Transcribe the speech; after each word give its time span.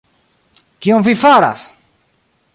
kion 0.85 1.05
vi 1.09 1.15
faras! 1.25 1.63